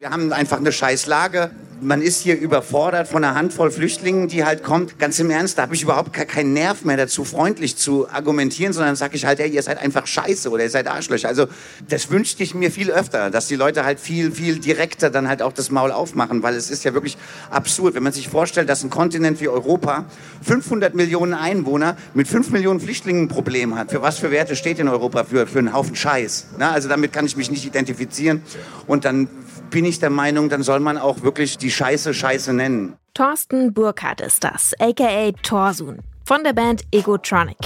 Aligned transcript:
Wir 0.00 0.10
haben 0.10 0.32
einfach 0.32 0.58
eine 0.58 0.70
scheiß 0.70 1.06
Lage. 1.06 1.50
Man 1.80 2.02
ist 2.02 2.20
hier 2.20 2.38
überfordert 2.38 3.08
von 3.08 3.24
einer 3.24 3.34
Handvoll 3.34 3.72
Flüchtlingen, 3.72 4.28
die 4.28 4.44
halt 4.44 4.62
kommt. 4.62 5.00
Ganz 5.00 5.18
im 5.18 5.28
Ernst, 5.28 5.58
da 5.58 5.62
habe 5.62 5.74
ich 5.74 5.82
überhaupt 5.82 6.12
keinen 6.12 6.52
Nerv 6.52 6.84
mehr 6.84 6.96
dazu, 6.96 7.24
freundlich 7.24 7.76
zu 7.76 8.08
argumentieren, 8.08 8.72
sondern 8.72 8.94
sage 8.94 9.16
ich 9.16 9.24
halt, 9.24 9.40
hey, 9.40 9.50
ihr 9.50 9.60
seid 9.60 9.78
einfach 9.78 10.06
scheiße 10.06 10.50
oder 10.50 10.62
ihr 10.62 10.70
seid 10.70 10.86
Arschlöcher. 10.86 11.26
Also 11.26 11.48
das 11.88 12.12
wünschte 12.12 12.44
ich 12.44 12.54
mir 12.54 12.70
viel 12.70 12.92
öfter, 12.92 13.30
dass 13.30 13.48
die 13.48 13.56
Leute 13.56 13.84
halt 13.84 13.98
viel, 13.98 14.30
viel 14.30 14.60
direkter 14.60 15.10
dann 15.10 15.26
halt 15.26 15.42
auch 15.42 15.52
das 15.52 15.72
Maul 15.72 15.90
aufmachen, 15.90 16.44
weil 16.44 16.54
es 16.54 16.70
ist 16.70 16.84
ja 16.84 16.94
wirklich 16.94 17.18
absurd, 17.50 17.96
wenn 17.96 18.04
man 18.04 18.12
sich 18.12 18.28
vorstellt, 18.28 18.68
dass 18.68 18.84
ein 18.84 18.90
Kontinent 18.90 19.40
wie 19.40 19.48
Europa 19.48 20.04
500 20.44 20.94
Millionen 20.94 21.34
Einwohner 21.34 21.96
mit 22.14 22.28
5 22.28 22.50
Millionen 22.50 22.78
Flüchtlingen 22.78 23.24
ein 23.24 23.28
Problem 23.28 23.74
hat. 23.74 23.90
Für 23.90 24.00
was 24.00 24.18
für 24.18 24.30
Werte 24.30 24.54
steht 24.54 24.78
in 24.78 24.86
Europa? 24.86 25.24
Für, 25.24 25.48
für 25.48 25.58
einen 25.58 25.72
Haufen 25.72 25.96
Scheiß. 25.96 26.46
Na, 26.56 26.70
also 26.70 26.88
damit 26.88 27.12
kann 27.12 27.26
ich 27.26 27.36
mich 27.36 27.50
nicht 27.50 27.66
identifizieren 27.66 28.42
und 28.86 29.04
dann 29.04 29.28
bin 29.70 29.84
ich 29.84 30.00
der 30.00 30.10
Meinung, 30.10 30.48
dann 30.48 30.62
soll 30.62 30.80
man 30.80 30.98
auch 30.98 31.22
wirklich 31.22 31.58
die 31.58 31.70
Scheiße 31.70 32.14
Scheiße 32.14 32.52
nennen. 32.52 32.96
Thorsten 33.14 33.72
Burkhardt 33.72 34.20
ist 34.20 34.44
das, 34.44 34.74
aka 34.78 35.32
Torsun 35.42 35.98
von 36.28 36.44
der 36.44 36.52
Band 36.52 36.82
Egotronic. 36.92 37.56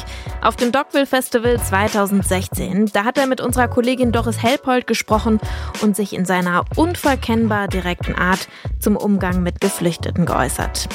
Auf 0.41 0.55
dem 0.55 0.71
Dockville 0.71 1.05
Festival 1.05 1.61
2016, 1.61 2.87
da 2.93 3.05
hat 3.05 3.19
er 3.19 3.27
mit 3.27 3.41
unserer 3.41 3.67
Kollegin 3.67 4.13
Doris 4.13 4.41
Helpold 4.41 4.87
gesprochen 4.87 5.41
und 5.81 5.97
sich 5.97 6.13
in 6.13 6.25
seiner 6.25 6.65
unverkennbar 6.77 7.67
direkten 7.67 8.15
Art 8.15 8.49
zum 8.79 8.97
Umgang 8.97 9.43
mit 9.43 9.61
Geflüchteten 9.61 10.27
geäußert. 10.27 10.89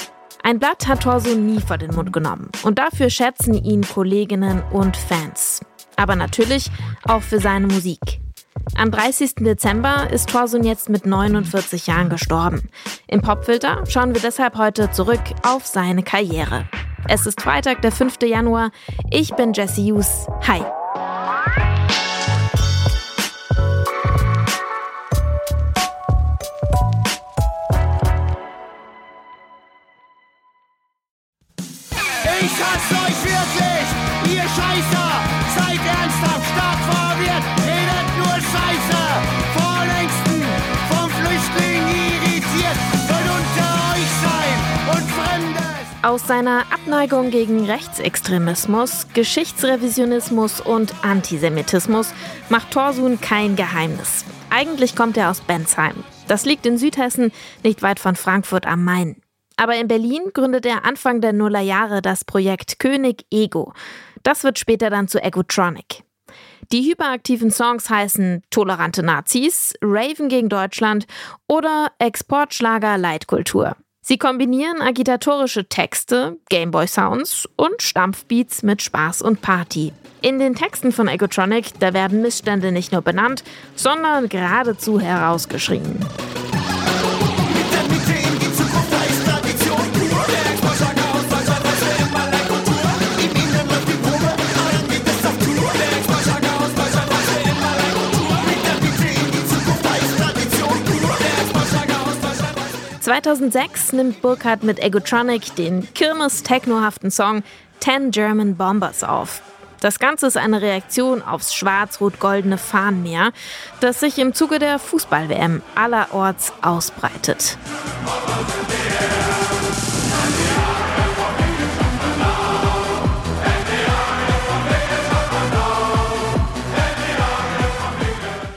Ein 0.44 0.60
Blatt 0.60 0.88
hat 0.88 1.04
Torsun 1.04 1.46
nie 1.46 1.60
vor 1.60 1.77
den 1.77 1.94
Mund 1.94 2.13
genommen 2.13 2.49
und 2.63 2.80
dafür 2.80 3.10
schätzen 3.10 3.54
ihn 3.54 3.82
Kolleginnen 3.82 4.63
und 4.71 4.96
Fans. 4.96 5.60
Aber 5.98 6.16
natürlich 6.16 6.71
auch 7.04 7.21
für 7.21 7.41
seine 7.41 7.68
Musik. 7.68 8.21
Am 8.76 8.91
30. 8.91 9.35
Dezember 9.35 10.09
ist 10.12 10.30
Thorsun 10.30 10.63
jetzt 10.63 10.89
mit 10.89 11.05
49 11.05 11.88
Jahren 11.88 12.09
gestorben. 12.09 12.70
Im 13.07 13.21
Popfilter 13.21 13.84
schauen 13.88 14.13
wir 14.13 14.21
deshalb 14.21 14.57
heute 14.57 14.91
zurück 14.91 15.21
auf 15.43 15.65
seine 15.65 16.04
Karriere. 16.04 16.68
Es 17.07 17.26
ist 17.26 17.41
Freitag, 17.41 17.82
der 17.82 17.91
5. 17.91 18.18
Januar. 18.24 18.71
Ich 19.12 19.34
bin 19.35 19.54
Jesse 19.54 19.82
Hughes. 19.82 20.27
Hi. 20.48 20.62
Aus 46.08 46.26
seiner 46.26 46.62
Abneigung 46.72 47.32
gegen 47.32 47.66
Rechtsextremismus, 47.66 49.08
Geschichtsrevisionismus 49.13 50.62
und 50.62 50.94
Antisemitismus 51.04 52.14
macht 52.48 52.72
Torsun 52.72 53.20
kein 53.20 53.58
Geheimnis. 53.58 54.24
Eigentlich 54.49 54.96
kommt 54.96 55.18
er 55.18 55.30
aus 55.30 55.41
Bensheim. 55.41 56.05
Das 56.30 56.46
liegt 56.46 56.66
in 56.66 56.77
Südhessen, 56.77 57.34
nicht 57.62 57.82
weit 57.82 57.99
von 57.99 58.16
Frankfurt 58.16 58.66
am 58.66 58.86
Main. 58.86 59.22
Aber 59.58 59.76
in 59.76 59.90
Berlin 59.90 60.32
gründet 60.34 60.66
er 60.66 60.86
Anfang 60.86 61.20
der 61.20 61.34
Nullerjahre 61.34 62.02
das 62.02 62.24
Projekt 62.24 62.80
König 62.80 63.26
Ego. 63.30 63.74
Das 64.24 64.46
wird 64.46 64.59
später 64.59 64.90
dann 64.90 65.09
zu 65.09 65.22
Egotronic. 65.22 66.06
Die 66.72 66.90
hyperaktiven 66.90 67.52
Songs 67.52 67.90
heißen 67.90 68.44
Tolerante 68.50 69.03
Nazis, 69.03 69.74
Raven 69.81 70.30
gegen 70.30 70.47
Deutschland 70.47 71.06
oder 71.50 71.92
Exportschlager 72.00 72.97
Leitkultur. 72.97 73.75
Sie 74.09 74.18
kombinieren 74.18 74.81
agitatorische 74.81 75.68
Texte, 75.68 76.38
Gameboy-Sounds 76.50 77.50
und 77.58 77.81
Stampfbeats 77.81 78.64
mit 78.64 78.81
Spaß 78.81 79.22
und 79.22 79.42
Party. 79.42 79.92
In 80.22 80.40
den 80.40 80.56
Texten 80.56 80.94
von 80.94 81.09
Egotronic, 81.09 81.78
da 81.81 81.94
werden 81.94 82.22
Missstände 82.22 82.72
nicht 82.72 82.94
nur 82.94 83.02
benannt, 83.02 83.44
sondern 83.76 84.30
geradezu 84.30 85.02
herausgeschrien. 85.02 86.00
...2006 103.07 103.95
nimmt 103.95 104.22
Burkhardt 104.22 104.63
mit 104.63 104.79
Egotronic 104.79 105.56
den 105.56 105.88
kirmes-technohaften 105.94 107.09
Song 107.09 107.41
Ten 107.79 108.12
German 108.12 108.57
Bombers 108.57 109.06
auf. 109.06 109.41
Das 109.79 110.00
Ganze 110.00 110.28
ist 110.28 110.35
eine 110.35 110.62
Reaktion 110.62 111.22
aufs 111.22 111.53
schwarz-rot-goldene 111.56 112.57
Fahnenmeer, 112.57 113.31
das 113.79 114.01
sich 114.01 114.18
im 114.18 114.34
Zuge 114.34 114.59
der 114.59 114.78
Fußball-WM 114.78 115.62
allerorts 115.73 116.51
ausbreitet. 116.62 117.57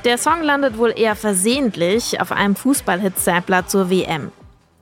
Der 0.05 0.19
Song 0.19 0.43
landet 0.43 0.77
wohl 0.77 0.93
eher 0.97 1.15
versehentlich 1.15 2.21
auf 2.21 2.33
einem 2.33 2.57
Fußball-Hit-Sampler 2.57 3.69
zur 3.69 3.91
WM. 3.91 4.33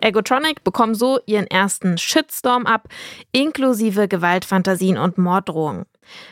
Egotronic 0.00 0.64
bekommen 0.64 0.94
so 0.94 1.20
ihren 1.26 1.46
ersten 1.46 1.98
Shitstorm 1.98 2.66
ab, 2.66 2.88
inklusive 3.32 4.08
Gewaltfantasien 4.08 4.98
und 4.98 5.18
Morddrohungen. 5.18 5.86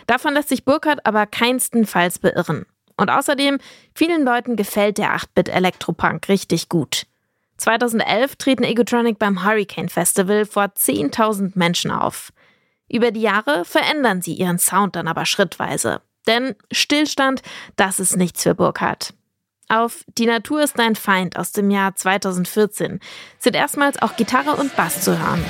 Davon 0.07 0.35
lässt 0.35 0.49
sich 0.49 0.65
Burkhardt 0.65 1.05
aber 1.05 1.27
keinstenfalls 1.27 2.19
beirren. 2.19 2.67
Und 2.97 3.11
außerdem, 3.11 3.59
vielen 3.95 4.25
Leuten 4.25 4.57
gefällt 4.57 4.99
der 4.99 5.15
8-Bit 5.15 5.49
Elektropunk 5.49 6.29
richtig 6.29 6.69
gut. 6.69 7.07
2011 7.59 8.37
treten 8.37 8.65
Egotronic 8.65 9.19
beim 9.19 9.45
Hurricane 9.45 9.89
Festival 9.89 10.47
vor 10.47 10.65
10.000 10.65 11.53
Menschen 11.55 11.91
auf. 11.91 12.33
Über 12.89 13.11
die 13.11 13.21
Jahre 13.21 13.65
verändern 13.65 14.23
sie 14.23 14.35
ihren 14.35 14.59
Sound 14.59 14.97
dann 14.97 15.09
aber 15.09 15.27
schrittweise. 15.27 16.01
Denn 16.27 16.55
Stillstand, 16.73 17.43
das 17.77 18.01
ist 18.01 18.17
nichts 18.17 18.43
für 18.43 18.55
Burkhardt. 18.55 19.15
Auf 19.69 20.05
Die 20.17 20.27
Natur 20.27 20.63
ist 20.63 20.79
dein 20.79 20.95
Feind 20.95 21.37
aus 21.37 21.51
dem 21.51 21.71
Jahr 21.71 21.97
2014 21.97 23.01
sind 23.39 23.57
erstmals 23.57 24.01
auch 24.01 24.15
Gitarre 24.17 24.53
und 24.53 24.77
Bass 24.77 25.03
zu 25.03 25.19
hören. 25.19 25.45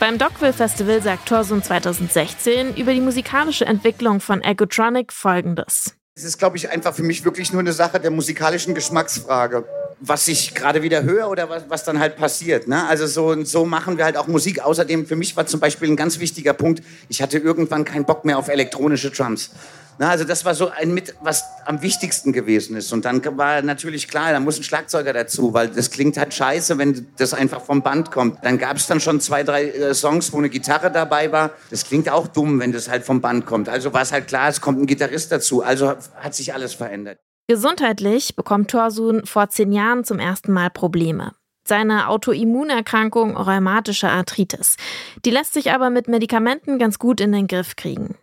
Beim 0.00 0.18
Dockville 0.18 0.52
Festival 0.52 1.02
sagt 1.02 1.28
Torsun 1.28 1.62
2016 1.62 2.76
über 2.76 2.92
die 2.92 3.00
musikalische 3.00 3.64
Entwicklung 3.64 4.20
von 4.20 4.42
Egotronic 4.42 5.12
folgendes. 5.12 5.96
Es 6.16 6.22
ist, 6.22 6.38
glaube 6.38 6.56
ich, 6.56 6.70
einfach 6.70 6.94
für 6.94 7.02
mich 7.02 7.24
wirklich 7.24 7.52
nur 7.52 7.58
eine 7.58 7.72
Sache 7.72 7.98
der 7.98 8.12
musikalischen 8.12 8.72
Geschmacksfrage. 8.72 9.64
Was 9.98 10.28
ich 10.28 10.54
gerade 10.54 10.80
wieder 10.80 11.02
höre 11.02 11.28
oder 11.28 11.48
was, 11.48 11.64
was 11.68 11.82
dann 11.82 11.98
halt 11.98 12.14
passiert. 12.14 12.68
Ne? 12.68 12.86
Also 12.86 13.08
so, 13.08 13.42
so 13.42 13.64
machen 13.64 13.98
wir 13.98 14.04
halt 14.04 14.16
auch 14.16 14.28
Musik. 14.28 14.60
Außerdem, 14.60 15.06
für 15.06 15.16
mich 15.16 15.36
war 15.36 15.46
zum 15.46 15.58
Beispiel 15.58 15.88
ein 15.88 15.96
ganz 15.96 16.20
wichtiger 16.20 16.52
Punkt, 16.52 16.84
ich 17.08 17.20
hatte 17.20 17.38
irgendwann 17.38 17.84
keinen 17.84 18.04
Bock 18.04 18.24
mehr 18.24 18.38
auf 18.38 18.46
elektronische 18.46 19.10
Drums. 19.10 19.50
Na, 19.98 20.10
also 20.10 20.24
das 20.24 20.44
war 20.44 20.54
so 20.54 20.68
ein 20.70 20.92
mit, 20.92 21.14
was 21.22 21.44
am 21.66 21.82
wichtigsten 21.82 22.32
gewesen 22.32 22.76
ist. 22.76 22.92
Und 22.92 23.04
dann 23.04 23.24
war 23.38 23.62
natürlich 23.62 24.08
klar, 24.08 24.32
da 24.32 24.40
muss 24.40 24.58
ein 24.58 24.64
Schlagzeuger 24.64 25.12
dazu, 25.12 25.54
weil 25.54 25.68
das 25.68 25.90
klingt 25.90 26.16
halt 26.16 26.34
scheiße, 26.34 26.78
wenn 26.78 27.06
das 27.16 27.34
einfach 27.34 27.62
vom 27.62 27.82
Band 27.82 28.10
kommt. 28.10 28.44
Dann 28.44 28.58
gab 28.58 28.76
es 28.76 28.86
dann 28.86 29.00
schon 29.00 29.20
zwei, 29.20 29.44
drei 29.44 29.68
äh, 29.70 29.94
Songs, 29.94 30.32
wo 30.32 30.38
eine 30.38 30.48
Gitarre 30.48 30.90
dabei 30.90 31.30
war. 31.30 31.50
Das 31.70 31.84
klingt 31.84 32.08
auch 32.08 32.26
dumm, 32.26 32.60
wenn 32.60 32.72
das 32.72 32.88
halt 32.88 33.04
vom 33.04 33.20
Band 33.20 33.46
kommt. 33.46 33.68
Also 33.68 33.92
war 33.92 34.02
es 34.02 34.12
halt 34.12 34.26
klar, 34.26 34.48
es 34.48 34.60
kommt 34.60 34.80
ein 34.80 34.86
Gitarrist 34.86 35.30
dazu. 35.30 35.62
Also 35.62 35.94
hat 36.16 36.34
sich 36.34 36.54
alles 36.54 36.74
verändert. 36.74 37.18
Gesundheitlich 37.46 38.36
bekommt 38.36 38.70
Thorsun 38.70 39.26
vor 39.26 39.50
zehn 39.50 39.70
Jahren 39.70 40.04
zum 40.04 40.18
ersten 40.18 40.52
Mal 40.52 40.70
Probleme. 40.70 41.32
Seine 41.66 42.08
Autoimmunerkrankung 42.08 43.36
rheumatische 43.36 44.08
Arthritis. 44.08 44.76
Die 45.24 45.30
lässt 45.30 45.54
sich 45.54 45.72
aber 45.72 45.88
mit 45.90 46.08
Medikamenten 46.08 46.78
ganz 46.78 46.98
gut 46.98 47.20
in 47.20 47.32
den 47.32 47.46
Griff 47.46 47.76
kriegen. 47.76 48.16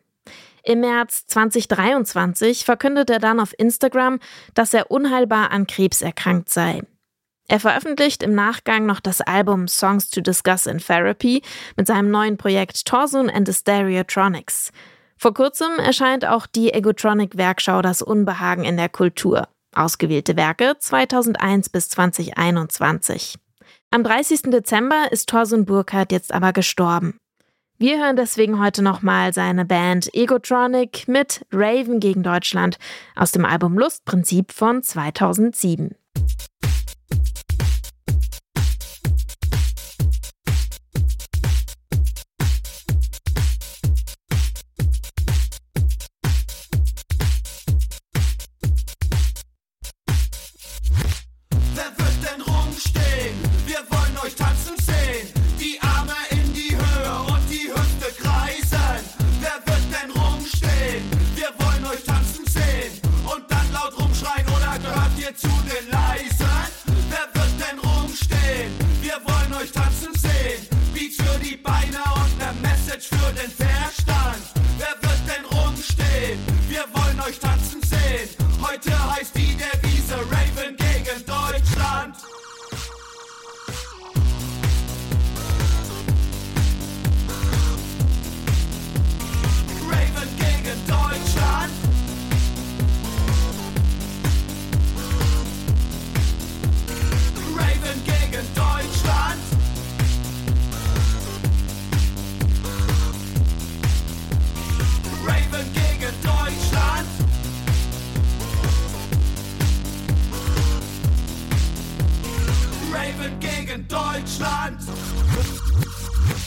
Im 0.63 0.81
März 0.81 1.25
2023 1.27 2.65
verkündet 2.65 3.09
er 3.09 3.19
dann 3.19 3.39
auf 3.39 3.53
Instagram, 3.57 4.19
dass 4.53 4.73
er 4.73 4.91
unheilbar 4.91 5.51
an 5.51 5.67
Krebs 5.67 6.01
erkrankt 6.01 6.49
sei. 6.49 6.81
Er 7.47 7.59
veröffentlicht 7.59 8.23
im 8.23 8.33
Nachgang 8.33 8.85
noch 8.85 8.99
das 8.99 9.19
Album 9.19 9.67
Songs 9.67 10.09
to 10.09 10.21
Discuss 10.21 10.67
in 10.67 10.77
Therapy 10.77 11.41
mit 11.75 11.87
seinem 11.87 12.09
neuen 12.09 12.37
Projekt 12.37 12.85
Torsun 12.85 13.29
and 13.29 13.47
the 13.47 13.53
Stereotronics. 13.53 14.71
Vor 15.17 15.33
kurzem 15.33 15.77
erscheint 15.77 16.25
auch 16.25 16.47
die 16.47 16.73
Egotronic 16.73 17.37
Werkschau 17.37 17.81
Das 17.81 18.01
Unbehagen 18.01 18.63
in 18.63 18.77
der 18.77 18.89
Kultur. 18.89 19.47
Ausgewählte 19.75 20.35
Werke 20.35 20.75
2001 20.79 21.69
bis 21.69 21.89
2021. 21.89 23.37
Am 23.91 24.03
30. 24.03 24.43
Dezember 24.43 25.11
ist 25.11 25.29
Thorsun 25.29 25.65
Burkhardt 25.65 26.11
jetzt 26.11 26.33
aber 26.33 26.53
gestorben. 26.53 27.17
Wir 27.81 27.97
hören 27.97 28.15
deswegen 28.15 28.63
heute 28.63 28.83
nochmal 28.83 29.33
seine 29.33 29.65
Band 29.65 30.13
Egotronic 30.13 31.07
mit 31.07 31.43
Raven 31.51 31.99
gegen 31.99 32.21
Deutschland 32.21 32.77
aus 33.15 33.31
dem 33.31 33.43
Album 33.43 33.75
Lustprinzip 33.75 34.51
von 34.51 34.83
2007. 34.83 35.95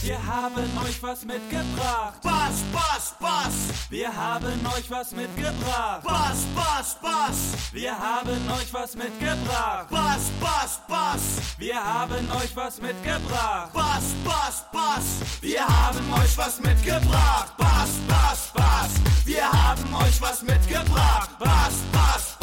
Wir 0.05 0.19
haben 0.27 0.79
euch 0.87 1.03
was 1.03 1.25
mitgebracht. 1.25 2.21
Bass, 2.23 2.63
Bass, 2.73 3.15
Bass. 3.19 3.55
Wir 3.89 4.15
haben 4.15 4.61
euch 4.77 4.91
was 4.91 5.13
mitgebracht. 5.13 6.03
Bass, 6.03 6.45
Bass, 6.55 6.97
Bass. 7.01 7.73
Wir 7.73 7.99
haben 7.99 8.51
euch 8.51 8.73
was 8.73 8.95
mitgebracht. 8.95 9.89
Bass, 9.89 10.31
Bass, 10.41 10.81
Bass. 10.87 11.21
Wir 11.59 11.83
haben 11.83 12.31
euch 12.33 12.55
was 12.55 12.81
mitgebracht. 12.83 13.73
Bass, 13.73 14.13
Bass, 14.25 14.65
Bass. 14.73 15.05
Wir 15.41 15.67
haben 15.67 16.13
euch 16.13 16.37
was 16.37 16.61
mitgebracht. 16.61 17.57
Bass, 17.57 17.91
Bass, 18.07 18.53
Bass. 18.53 18.91
Wir 19.25 19.51
haben 19.51 19.95
euch 19.95 20.21
was 20.21 20.43
mitgebracht. 20.43 21.31
Bass, 21.39 21.75
Bass, 21.93 22.34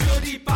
Raven 0.00 0.49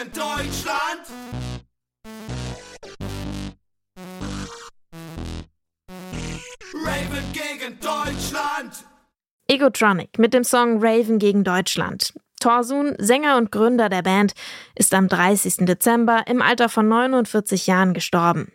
gegen 0.00 0.12
Deutschland. 0.12 1.06
Raven 6.84 7.32
gegen 7.32 7.78
Deutschland. 7.80 8.84
Egotronic 9.48 10.18
mit 10.18 10.32
dem 10.32 10.44
Song 10.44 10.78
Raven 10.80 11.18
gegen 11.18 11.44
Deutschland. 11.44 12.14
Torsun, 12.40 12.94
Sänger 12.98 13.36
und 13.36 13.52
Gründer 13.52 13.88
der 13.88 14.02
Band, 14.02 14.32
ist 14.74 14.94
am 14.94 15.08
30. 15.08 15.66
Dezember 15.66 16.24
im 16.26 16.40
Alter 16.40 16.68
von 16.68 16.88
49 16.88 17.66
Jahren 17.66 17.92
gestorben. 17.92 18.52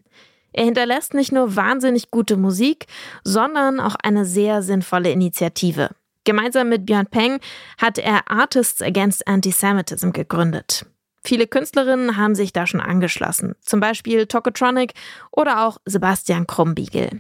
Er 0.54 0.66
hinterlässt 0.66 1.14
nicht 1.14 1.32
nur 1.32 1.56
wahnsinnig 1.56 2.10
gute 2.10 2.38
Musik, 2.38 2.88
sondern 3.24 3.80
auch 3.80 3.96
eine 4.02 4.26
sehr 4.26 4.64
sinnvolle 4.64 5.12
Initiative. 5.12 5.90
Gemeinsam 6.24 6.70
mit 6.70 6.88
Björn 6.88 7.06
Peng 7.06 7.40
hat 7.78 8.00
er 8.00 8.32
Artists 8.32 8.82
Against 8.82 9.28
Antisemitism 9.28 10.10
gegründet. 10.12 10.86
Viele 11.26 11.48
Künstlerinnen 11.48 12.18
haben 12.18 12.36
sich 12.36 12.54
da 12.54 12.68
schon 12.68 12.82
angeschlossen, 12.82 13.56
zum 13.62 13.80
Beispiel 13.80 14.28
Tokotronic 14.28 14.94
oder 15.32 15.66
auch 15.66 15.78
Sebastian 15.86 16.46
Krumbiegel. 16.46 17.20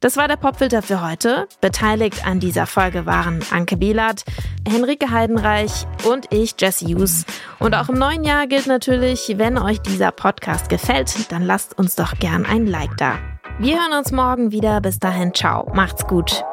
Das 0.00 0.18
war 0.18 0.28
der 0.28 0.36
Popfilter 0.36 0.82
für 0.82 1.00
heute. 1.00 1.48
Beteiligt 1.62 2.26
an 2.26 2.38
dieser 2.38 2.66
Folge 2.66 3.06
waren 3.06 3.40
Anke 3.50 3.78
Bielert, 3.78 4.24
Henrike 4.68 5.10
Heidenreich 5.10 5.86
und 6.04 6.32
ich, 6.34 6.54
Jesse 6.58 6.84
Hughes. 6.84 7.24
Und 7.58 7.74
auch 7.74 7.88
im 7.88 7.98
neuen 7.98 8.22
Jahr 8.22 8.46
gilt 8.46 8.66
natürlich, 8.66 9.34
wenn 9.38 9.56
euch 9.56 9.80
dieser 9.80 10.12
Podcast 10.12 10.68
gefällt, 10.68 11.32
dann 11.32 11.42
lasst 11.42 11.78
uns 11.78 11.96
doch 11.96 12.18
gern 12.18 12.44
ein 12.44 12.66
Like 12.66 12.96
da. 12.98 13.18
Wir 13.58 13.80
hören 13.80 13.98
uns 13.98 14.12
morgen 14.12 14.52
wieder. 14.52 14.82
Bis 14.82 14.98
dahin, 14.98 15.32
ciao. 15.32 15.72
Macht's 15.74 16.06
gut. 16.06 16.44